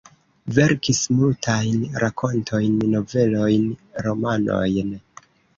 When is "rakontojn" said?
2.05-2.81